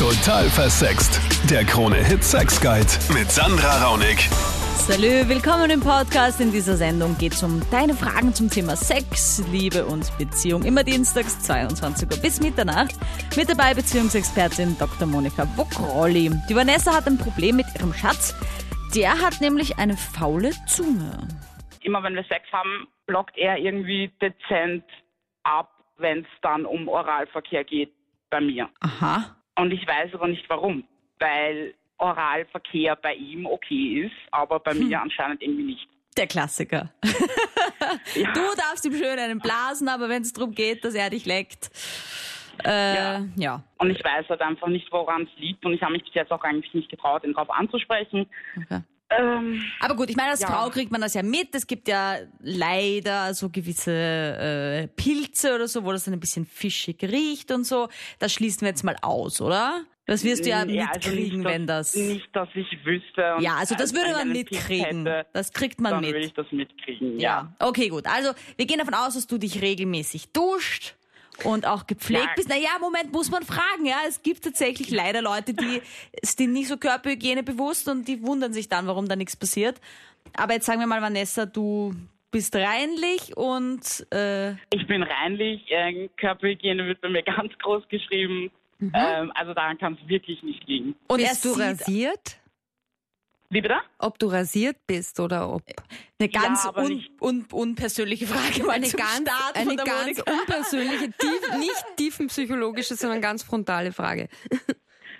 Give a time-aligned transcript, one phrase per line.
[0.00, 1.20] Total versext.
[1.50, 4.30] Der Krone-Hit Sex Guide mit Sandra Raunig.
[4.88, 6.40] Salü, willkommen im Podcast.
[6.40, 10.62] In dieser Sendung geht es um deine Fragen zum Thema Sex, Liebe und Beziehung.
[10.62, 12.94] Immer dienstags 22 Uhr bis Mitternacht.
[13.36, 15.06] Mit dabei Beziehungsexpertin Dr.
[15.06, 16.30] Monika Bokrolli.
[16.48, 18.34] Die Vanessa hat ein Problem mit ihrem Schatz.
[18.94, 21.28] Der hat nämlich eine faule Zunge.
[21.82, 24.84] immer wenn wir Sex haben, blockt er irgendwie dezent
[25.42, 27.92] ab, wenn es dann um Oralverkehr geht
[28.30, 28.70] bei mir.
[28.80, 29.36] Aha.
[29.60, 30.84] Und ich weiß aber nicht warum,
[31.18, 35.88] weil Oralverkehr bei ihm okay ist, aber bei mir anscheinend irgendwie nicht.
[36.16, 36.90] Der Klassiker.
[38.14, 38.32] Ja.
[38.32, 41.70] Du darfst ihm schön einen blasen, aber wenn es darum geht, dass er dich leckt.
[42.64, 43.24] Äh, ja.
[43.36, 43.64] Ja.
[43.78, 46.30] Und ich weiß halt einfach nicht, woran es liegt und ich habe mich bis jetzt
[46.30, 48.26] auch eigentlich nicht getraut, ihn darauf anzusprechen.
[48.56, 48.82] Okay.
[49.10, 50.46] Ähm, Aber gut, ich meine, als Ja.
[50.48, 51.54] Frau kriegt man das ja mit.
[51.54, 56.46] Es gibt ja leider so gewisse äh, Pilze oder so, wo das dann ein bisschen
[56.46, 57.88] fischig riecht und so.
[58.18, 59.82] Das schließen wir jetzt mal aus, oder?
[60.06, 61.94] Das wirst du ja also mitkriegen, nicht, wenn das.
[61.94, 63.36] Nicht, dass ich wüsste.
[63.40, 65.06] Ja, also das würde man mitkriegen.
[65.06, 66.10] Hätte, Das kriegt man dann mit.
[66.14, 67.54] würde ich das mitkriegen, Ja.
[67.60, 67.68] ja.
[67.68, 68.06] Okay, gut.
[68.06, 70.96] Also wir gehen davon aus, dass du dich regelmäßig duscht
[71.44, 72.32] und auch gepflegt Ja.
[72.36, 72.48] bist.
[72.48, 73.84] Naja, Moment, muss man fragen.
[73.84, 75.82] Ja, es gibt tatsächlich leider Leute, die
[76.22, 79.80] sind nicht so Körperhygiene bewusst und die wundern sich dann, warum da nichts passiert.
[80.36, 81.94] Aber jetzt sagen wir mal, Vanessa, du
[82.30, 88.50] bist reinlich und äh, Ich bin reinlich, äh, Körperhygiene wird bei mir ganz groß geschrieben.
[88.94, 90.94] Ähm, also daran kann es wirklich nicht liegen.
[91.08, 92.36] und bist er du sieht rasiert?
[93.52, 93.78] Wie bitte?
[93.98, 95.62] Ob du rasiert bist oder ob
[96.20, 100.32] eine ganz aber un, un, unpersönliche Frage mal eine ganz, eine ganz Monika.
[100.32, 104.28] unpersönliche, tief, nicht tiefenpsychologische, sondern ganz frontale Frage.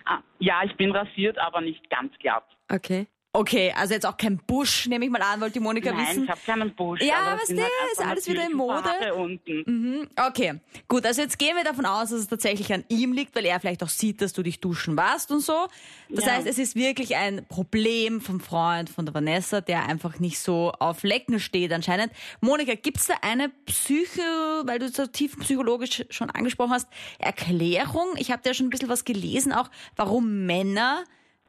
[0.07, 2.45] Ah, ja, ich bin rasiert, aber nicht ganz glatt.
[2.73, 3.07] Okay.
[3.33, 6.25] Okay, also jetzt auch kein Busch, nehme ich mal an, wollte die Monika Nein, wissen.
[6.25, 7.01] ich habe keinen Busch.
[7.01, 9.15] Ja, aber was es der halt ist alles wieder in Mode.
[9.15, 10.09] Unten.
[10.17, 10.55] Okay,
[10.89, 13.61] gut, also jetzt gehen wir davon aus, dass es tatsächlich an ihm liegt, weil er
[13.61, 15.69] vielleicht auch sieht, dass du dich duschen warst und so.
[16.09, 16.33] Das Ja.
[16.33, 20.73] heißt, es ist wirklich ein Problem vom Freund von der Vanessa, der einfach nicht so
[20.81, 22.13] auf Lecken steht anscheinend.
[22.41, 24.23] Monika, gibt's da eine Psyche,
[24.65, 26.89] weil du so tief psychologisch schon angesprochen hast,
[27.21, 28.09] Erklärung?
[28.17, 31.05] Ich habe da schon ein bisschen was gelesen, auch warum Männer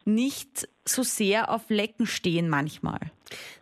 [0.05, 2.99] nicht so sehr auf Lecken stehen manchmal.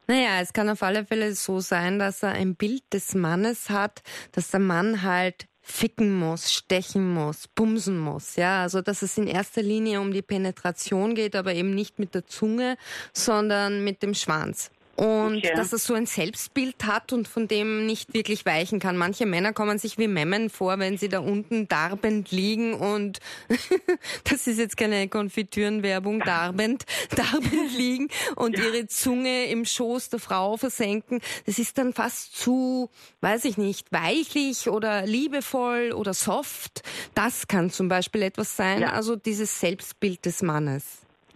[0.08, 4.02] Naja, es kann auf alle Fälle so sein, dass er ein Bild des Mannes hat,
[4.32, 9.28] dass der Mann halt ficken muss, stechen muss, bumsen muss, ja, also dass es in
[9.28, 12.76] erster Linie um die Penetration geht, aber eben nicht mit der Zunge,
[13.14, 14.72] sondern mit dem Schwanz.
[15.00, 15.54] Und Okay.
[15.56, 18.98] dass er so ein Selbstbild hat und von dem nicht wirklich weichen kann.
[18.98, 23.20] Manche Männer kommen sich wie Memmen vor, wenn sie da unten darbend liegen und
[24.26, 26.84] das ist jetzt keine Konfitürenwerbung, darbend,
[27.16, 31.22] darbend liegen und ihre Zunge im Schoß der Frau versenken.
[31.46, 32.90] Das ist dann fast zu,
[33.22, 36.84] weiß ich nicht, weichlich oder liebevoll oder soft.
[37.16, 38.92] Das kann zum Beispiel etwas sein, Ja.
[38.92, 40.84] also dieses Selbstbild des Mannes.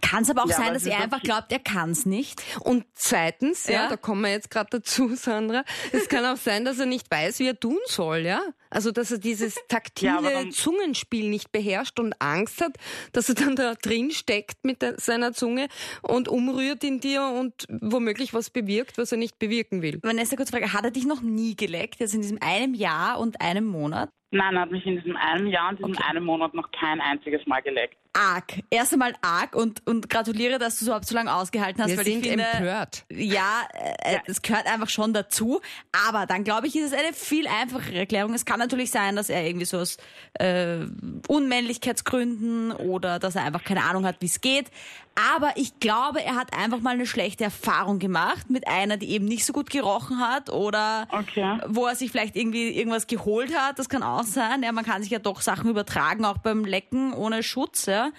[0.04, 2.42] Kann es aber auch Ja, sein, dass es er einfach glaubt, er kann's nicht?
[2.60, 3.88] Und zweitens, ja, Ja.
[3.88, 7.38] da kommen wir jetzt gerade dazu, Sandra, es kann auch sein, dass er nicht weiß,
[7.38, 8.40] wie er tun soll, ja?
[8.74, 12.76] Also, dass er dieses taktile Ja, dann- Zungenspiel nicht beherrscht und Angst hat,
[13.12, 15.68] dass er dann da drin steckt mit der, seiner Zunge
[16.02, 19.98] und umrührt in dir und womöglich was bewirkt, was er nicht bewirken will.
[20.02, 23.40] Vanessa, kurz Frage, hat er dich noch nie geleckt, jetzt in diesem einem Jahr und
[23.40, 24.10] einem Monat?
[24.30, 26.02] Nein, er hat mich in diesem einen Jahr und diesem Okay.
[26.08, 27.96] einen Monat noch kein einziges Mal geleckt.
[28.14, 28.52] Arg.
[28.70, 31.98] Erst einmal arg und, und gratuliere, dass du so überhaupt so lange ausgehalten hast, Wir
[31.98, 33.04] weil sind ich finde, empört.
[33.12, 34.20] ja, äh, Ja.
[34.26, 35.60] es gehört einfach schon dazu.
[36.08, 38.34] Aber dann glaube ich, ist es eine viel einfachere Erklärung.
[38.34, 39.96] Es kann natürlich sein, dass er irgendwie so aus
[40.34, 40.78] äh,
[41.28, 44.70] Unmännlichkeitsgründen oder dass er einfach keine Ahnung hat, wie es geht.
[45.36, 49.26] Aber ich glaube, er hat einfach mal eine schlechte Erfahrung gemacht mit einer, die eben
[49.26, 51.58] nicht so gut gerochen hat oder Okay.
[51.68, 53.78] wo er sich vielleicht irgendwie irgendwas geholt hat.
[53.78, 54.64] Das kann auch sein.
[54.64, 57.86] Ja, man kann sich ja doch Sachen übertragen, auch beim Lecken ohne Schutz.
[57.86, 58.10] Ja.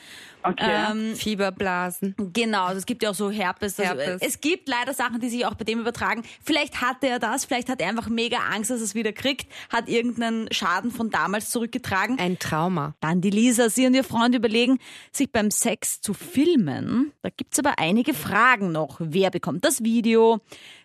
[0.41, 0.85] Okay.
[0.91, 2.15] Ähm, Fieberblasen.
[2.31, 3.77] Genau, also es gibt ja auch so Herpes.
[3.79, 4.21] Also Herpes.
[4.21, 6.23] Es gibt leider Sachen, die sich auch bei dem übertragen.
[6.43, 9.51] Vielleicht hatte er das, vielleicht hat er einfach mega Angst, dass er es wieder kriegt,
[9.69, 12.19] hat irgendeinen Schaden von damals zurückgetragen.
[12.19, 12.95] Ein Trauma.
[12.99, 14.79] Dann die Lisa, sie und ihr Freund überlegen,
[15.11, 17.11] sich beim Sex zu filmen.
[17.21, 18.97] Da gibt's aber einige Fragen noch.
[18.99, 20.39] Wer bekommt das Video?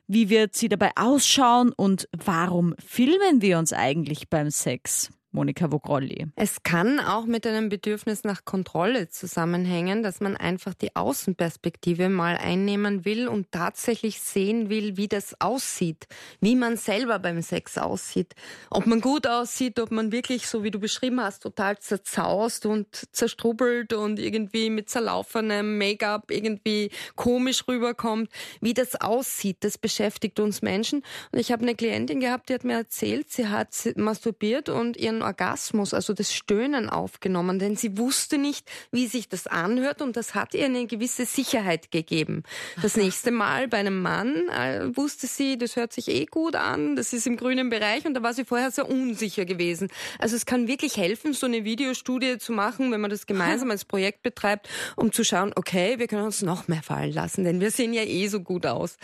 [0.07, 1.73] Wie wird sie dabei ausschauen?
[1.73, 5.11] Und warum filmen wir uns eigentlich beim Sex?
[5.33, 6.27] Monika Vogrolli.
[6.35, 12.37] Es kann auch mit einem Bedürfnis nach Kontrolle zusammenhängen, dass man einfach die Außenperspektive mal
[12.37, 16.09] einnehmen will und tatsächlich sehen will, wie das aussieht,
[16.41, 18.35] wie man selber beim Sex aussieht.
[18.71, 22.89] Ob man gut aussieht, ob man wirklich, so wie du beschrieben hast, total zerzaust und
[23.13, 28.31] zerstrubbelt und irgendwie mit zerlaufenem Make-up irgendwie komisch rüberkommt,
[28.61, 31.05] wie das aussieht, das beschäftigt uns Menschen.
[31.31, 35.20] Und ich habe eine Klientin gehabt, die hat mir erzählt, sie hat masturbiert und ihren
[35.21, 40.17] ihren Orgasmus, also das Stöhnen aufgenommen, denn sie wusste nicht, wie sich das anhört und
[40.17, 42.43] das hat ihr eine gewisse Sicherheit gegeben.
[42.83, 46.97] Das nächste Mal bei einem Mann äh, wusste sie, das hört sich eh gut an,
[46.97, 49.89] das ist im grünen Bereich und da war sie vorher sehr unsicher gewesen.
[50.19, 53.85] Also es kann wirklich helfen, so eine Videostudie zu machen, wenn man das gemeinsam als
[53.85, 57.71] Projekt betreibt, um zu schauen, okay, wir können uns noch mehr fallen lassen, denn wir
[57.71, 58.97] sehen ja eh so gut aus.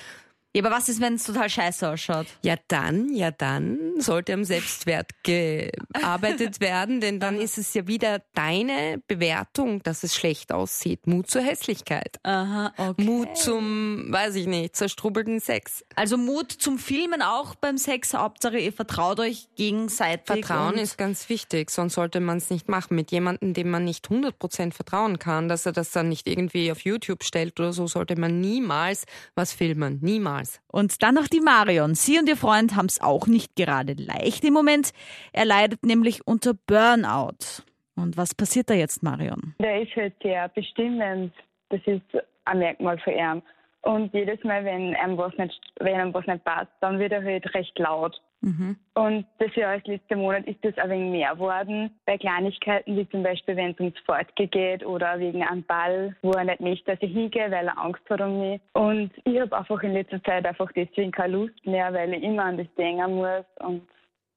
[0.57, 2.29] Ja, aber was ist, wenn es total scheiße ausschaut?
[2.43, 8.23] Ja, dann, ja, dann sollte am Selbstwert gearbeitet werden, denn dann ist es ja wieder
[8.33, 11.07] deine Bewertung, dass es schlecht aussieht.
[11.07, 12.19] Mut zur Hässlichkeit.
[12.23, 13.05] Aha, okay.
[13.05, 15.85] Mut zum, weiß ich nicht, zerstrubbelten Sex.
[15.95, 18.15] Also Mut zum Filmen auch beim Sex.
[18.15, 20.25] Hauptsache, ihr vertraut euch gegenseitig.
[20.25, 22.97] Vertrauen ist ganz wichtig, sonst sollte man es nicht machen.
[22.97, 26.81] Mit jemandem, dem man nicht 100% vertrauen kann, dass er das dann nicht irgendwie auf
[26.81, 29.05] YouTube stellt oder so, sollte man niemals
[29.35, 29.99] was filmen.
[30.01, 30.61] Niemals damals.
[30.71, 31.95] Und dann noch die Marion.
[31.95, 34.93] Sie und ihr Freund haben es auch nicht gerade leicht im Moment.
[35.33, 37.63] Er leidet nämlich unter Burnout.
[37.97, 39.55] Und was passiert da jetzt, Marion?
[39.61, 41.33] Der ist halt sehr bestimmend.
[41.71, 42.03] Das ist
[42.45, 43.43] ein Merkmal für ihn.
[43.83, 47.23] Und jedes Mal, wenn einem was nicht, wenn einem was nicht passt, dann wird er
[47.23, 48.21] halt recht laut.
[48.47, 48.77] Mhm.
[48.95, 51.91] Und das Jahr als letzter Monat ist das ein wenig mehr geworden.
[52.07, 56.31] Bei Kleinigkeiten, wie zum Beispiel, wenn es ums Fortgehen geht oder wegen einem Ball, wo
[56.31, 58.61] er nicht möchte, dass ich hingehe, weil er Angst hat um mich.
[58.73, 62.45] Und ich habe einfach in letzter Zeit einfach deswegen keine Lust mehr, weil ich immer
[62.45, 63.45] an das denken muss.
[63.59, 63.83] Und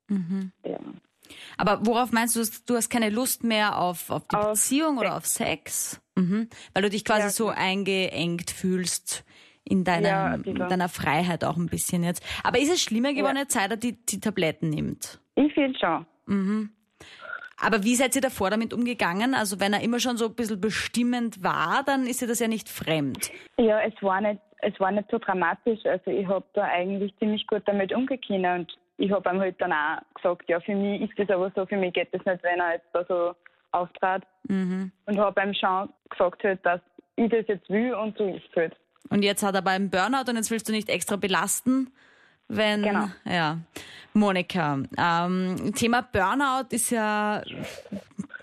[0.08, 0.52] mhm.
[0.66, 0.80] ja.
[1.58, 5.02] Aber worauf meinst du, du hast keine Lust mehr auf, auf die auf Beziehung Sex.
[5.02, 6.02] oder auf Sex?
[6.16, 6.50] Mhm.
[6.74, 7.30] Weil du dich quasi ja.
[7.30, 9.24] so eingeengt fühlst
[9.70, 12.24] in deiner, ja, deiner Freiheit auch ein bisschen jetzt.
[12.44, 13.46] Aber ist es schlimmer geworden, ja.
[13.48, 15.20] seit er die, die Tabletten nimmt?
[15.36, 16.06] Ich finde schon.
[16.26, 16.70] Mhm.
[17.62, 19.34] Aber wie seid ihr davor damit umgegangen?
[19.34, 22.48] Also wenn er immer schon so ein bisschen bestimmend war, dann ist dir das ja
[22.48, 23.32] nicht fremd.
[23.58, 25.86] Ja, es war nicht, es war nicht so dramatisch.
[25.86, 29.74] Also ich habe da eigentlich ziemlich gut damit umgegangen und ich habe ihm halt dann
[29.74, 32.60] auch gesagt, ja, für mich ist das aber so, für mich geht das nicht, wenn
[32.60, 33.34] er jetzt da so
[33.72, 34.24] auftrat.
[34.48, 34.92] Mhm.
[35.06, 36.82] Und habe ihm schon gesagt, halt, dass
[37.16, 38.76] ich das jetzt will und so ist es halt.
[39.10, 41.92] Und jetzt hat er beim Burnout und jetzt willst du nicht extra belasten,
[42.48, 42.84] wenn.
[42.84, 43.10] Genau.
[43.26, 43.60] Ja.
[44.14, 47.44] Monika, ähm, Thema Burnout ist ja,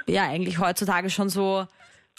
[0.06, 1.66] ja eigentlich heutzutage schon so.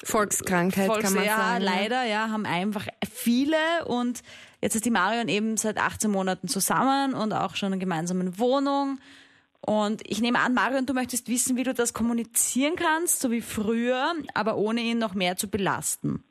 [0.04, 1.64] Volkskrankheit Volks, kann man ja, sagen.
[1.64, 3.58] Ja, leider, ja, haben einfach viele
[3.88, 4.22] und
[4.62, 8.38] jetzt ist die Marion eben seit 18 Monaten zusammen und auch schon in einer gemeinsamen
[8.38, 9.00] Wohnung.
[9.62, 13.42] Und ich nehme an, Marion, du möchtest wissen, wie du das kommunizieren kannst, so wie
[13.42, 16.24] früher, aber ohne ihn noch mehr zu belasten.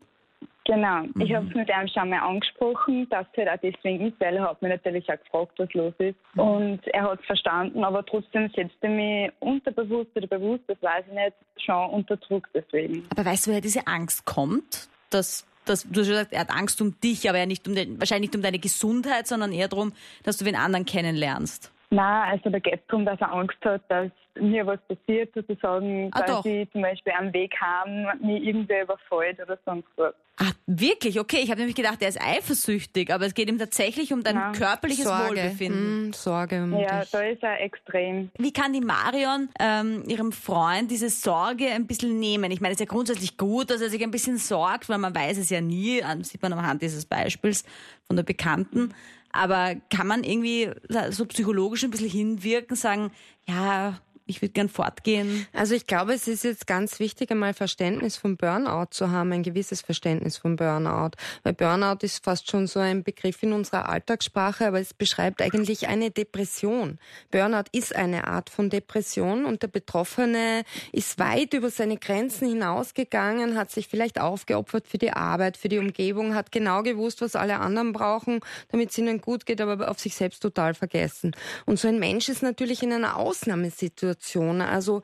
[0.67, 1.21] Genau, mhm.
[1.21, 4.35] ich habe es mit ihm schon mal angesprochen, dass es halt auch deswegen ist, weil
[4.37, 6.17] er hat mich natürlich auch gefragt, was los ist.
[6.35, 6.41] Mhm.
[6.41, 11.05] Und er hat es verstanden, aber trotzdem setzt er mich unterbewusst oder bewusst, das weiß
[11.09, 13.05] ich nicht, schon unter Druck deswegen.
[13.11, 14.89] Aber weißt du, woher diese Angst kommt?
[15.11, 18.01] Dass, dass, du hast gesagt, er hat Angst um dich, aber er nicht um den,
[18.01, 19.93] wahrscheinlich nicht um deine Gesundheit, sondern eher darum,
[20.25, 21.73] dass du den anderen kennenlernst.
[21.91, 24.11] Nein, also da geht es darum, dass er Angst hat, dass
[24.41, 29.41] mir was passiert, sozusagen, ah, dass ich zum Beispiel am Weg haben, mir irgendwer überfällt
[29.41, 30.15] oder sonst was.
[30.39, 31.19] Ah, wirklich?
[31.19, 34.37] Okay, ich habe nämlich gedacht, er ist eifersüchtig, aber es geht ihm tatsächlich um dein
[34.37, 34.53] ja.
[34.53, 35.29] körperliches Sorge.
[35.29, 36.09] Wohlbefinden.
[36.09, 37.11] Mm, Sorge um Ja, dich.
[37.11, 38.31] da ist er extrem.
[38.37, 42.51] Wie kann die Marion ähm, ihrem Freund diese Sorge ein bisschen nehmen?
[42.51, 45.15] Ich meine, es ist ja grundsätzlich gut, dass er sich ein bisschen sorgt, weil man
[45.15, 47.65] weiß es ja nie, sieht man anhand dieses Beispiels
[48.07, 48.93] von der Bekannten.
[49.37, 50.71] Aber kann man irgendwie
[51.11, 53.13] so psychologisch ein bisschen hinwirken, sagen,
[53.47, 55.47] ja, ich würde gern fortgehen.
[55.53, 59.45] Also ich glaube, es ist jetzt ganz wichtig, einmal Verständnis vom Burnout zu haben, ein
[59.45, 61.13] gewisses Verständnis vom Burnout.
[61.45, 65.87] Weil Burnout ist fast schon so ein Begriff in unserer Alltagssprache, aber es beschreibt eigentlich
[65.87, 66.99] eine Depression.
[67.31, 73.57] Burnout ist eine Art von Depression und der Betroffene ist weit über seine Grenzen hinausgegangen,
[73.57, 77.61] hat sich vielleicht aufgeopfert für die Arbeit, für die Umgebung, hat genau gewusst, was alle
[77.61, 78.41] anderen brauchen,
[78.73, 81.31] damit es ihnen gut geht, aber auf sich selbst total vergessen.
[81.65, 84.61] Und so ein Mensch ist natürlich in einer Ausnahmesituation Situation.
[84.61, 85.03] Also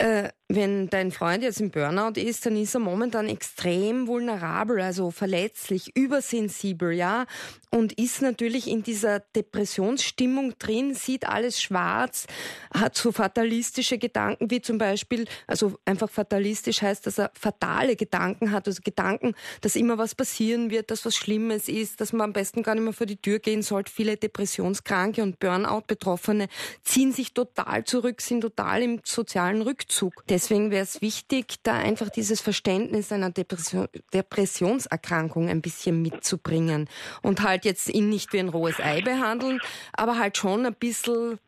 [0.00, 5.10] äh, wenn dein Freund jetzt im Burnout ist, dann ist er momentan extrem vulnerabel, also
[5.10, 7.26] verletzlich, übersensibel, ja,
[7.70, 12.26] und ist natürlich in dieser Depressionsstimmung drin, sieht alles schwarz,
[12.72, 18.52] hat so fatalistische Gedanken wie zum Beispiel, also einfach fatalistisch heißt, dass er fatale Gedanken
[18.52, 22.32] hat, also Gedanken, dass immer was passieren wird, dass was Schlimmes ist, dass man am
[22.32, 23.90] besten gar nicht mehr vor die Tür gehen sollte.
[23.90, 26.48] Viele Depressionskranke und Burnout-Betroffene
[26.82, 29.83] ziehen sich total zurück, sind total im sozialen Rückzug.
[30.28, 36.88] Deswegen wäre es wichtig, da einfach dieses Verständnis einer Depression, Depressionserkrankung ein bisschen mitzubringen
[37.22, 39.60] und halt jetzt ihn nicht wie ein rohes Ei behandeln,
[39.92, 41.38] aber halt schon ein bisschen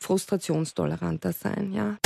[0.00, 1.96] frustrationstoleranter sein, ja.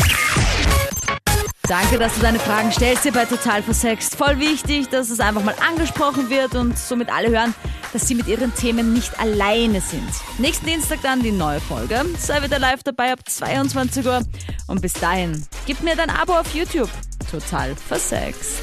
[1.68, 4.16] Danke, dass du deine Fragen stellst hier bei Total Versext.
[4.16, 7.54] Voll wichtig, dass es einfach mal angesprochen wird und somit alle hören,
[7.92, 10.08] dass sie mit ihren Themen nicht alleine sind.
[10.38, 12.04] Nächsten Dienstag dann die neue Folge.
[12.18, 14.22] Sei wieder live dabei ab 22 Uhr.
[14.66, 16.90] Und bis dahin, gib mir dein Abo auf YouTube.
[17.30, 18.62] Total versext.